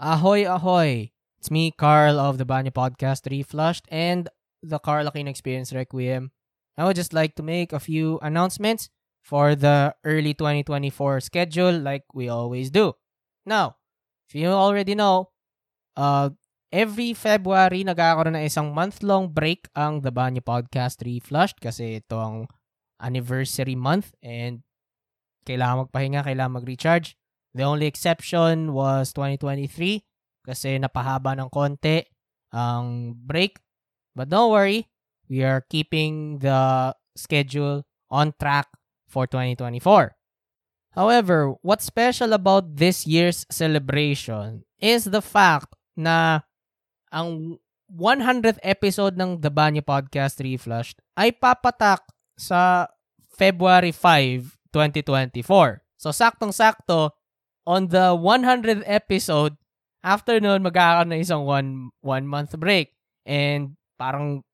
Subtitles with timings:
[0.00, 1.12] Ahoy, ahoy!
[1.36, 4.32] It's me, Carl of the Banyo Podcast Reflushed and
[4.64, 6.32] the Carl Aquino Experience Requiem.
[6.80, 8.88] I would just like to make a few announcements
[9.20, 12.96] for the early 2024 schedule like we always do.
[13.44, 13.76] Now,
[14.24, 15.36] if you already know,
[16.00, 16.32] uh,
[16.72, 22.48] every February nagkakaroon ng isang month-long break ang The Banyo Podcast Reflushed kasi ito ang
[23.04, 24.64] anniversary month and
[25.44, 27.19] kailangan magpahinga, kailangan mag-recharge.
[27.54, 30.02] The only exception was 2023
[30.46, 32.06] kasi napahaba ng konti
[32.54, 33.58] ang break.
[34.14, 34.90] But don't worry,
[35.30, 38.66] we are keeping the schedule on track
[39.06, 40.14] for 2024.
[40.94, 46.42] However, what's special about this year's celebration is the fact na
[47.14, 47.58] ang
[47.90, 52.02] 100th episode ng The Banyo Podcast Reflushed ay papatak
[52.38, 52.90] sa
[53.30, 55.82] February 5, 2024.
[55.98, 57.14] So, saktong-sakto,
[57.66, 59.56] on the 100th episode,
[60.04, 62.92] after nun, magkakaroon na isang one, one month break.
[63.24, 64.44] And parang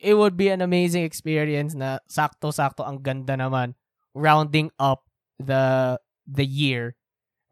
[0.00, 3.76] it would be an amazing experience na sakto-sakto ang ganda naman
[4.16, 5.04] rounding up
[5.36, 6.96] the the year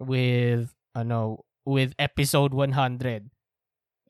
[0.01, 3.29] with ano with episode 100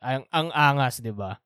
[0.02, 1.42] ang ang angas 'di ba?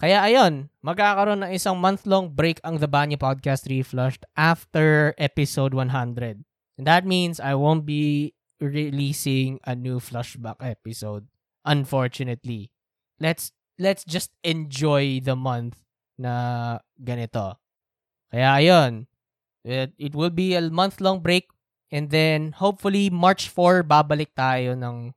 [0.00, 6.42] Kaya ayun magkakaroon ng isang month-long break ang The Banyo Podcast Reflushed after episode 100
[6.80, 11.26] and that means I won't be releasing a new flashback episode
[11.64, 12.70] unfortunately.
[13.18, 15.80] Let's let's just enjoy the month
[16.20, 17.56] na ganito.
[18.30, 19.10] Kaya ayun
[19.64, 21.48] it, it will be a month-long break
[21.92, 25.12] and then hopefully March 4 babalik tayo ng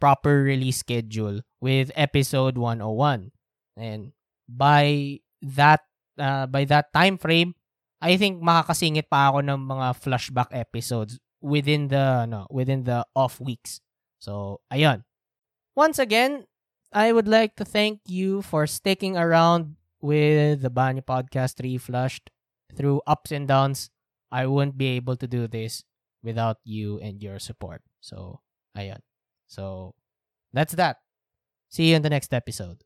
[0.00, 3.32] proper release schedule with episode 101
[3.76, 4.12] and
[4.44, 5.80] by that
[6.20, 7.56] uh, by that time frame
[8.04, 13.38] I think makakasingit pa ako ng mga flashback episodes within the no within the off
[13.38, 13.84] weeks.
[14.18, 15.04] So, ayun.
[15.76, 16.48] Once again,
[16.88, 22.32] I would like to thank you for sticking around with the Banyo Podcast Reflushed
[22.72, 23.90] through ups and downs.
[24.32, 25.84] I wouldn't be able to do this
[26.24, 27.82] without you and your support.
[28.00, 28.40] So,
[28.72, 29.04] ayun.
[29.46, 29.92] So,
[30.56, 31.04] that's that.
[31.68, 32.80] See you in the next episode.